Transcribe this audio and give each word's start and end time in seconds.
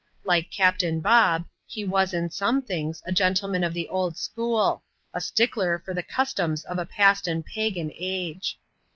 Like 0.23 0.49
Captain 0.49 0.99
Bob, 0.99 1.45
he 1.67 1.85
was, 1.85 2.11
in 2.11 2.31
some 2.31 2.63
things, 2.63 3.03
a 3.05 3.11
gentleman 3.11 3.63
of 3.63 3.75
the 3.75 3.87
old 3.87 4.17
school— 4.17 4.83
a 5.13 5.21
stickler 5.21 5.77
for 5.85 5.93
the 5.93 6.01
customs 6.01 6.65
of 6.65 6.79
a 6.79 6.87
past 6.87 7.25
an(^ 7.25 7.45
pagan 7.45 7.91
age. 7.95 8.57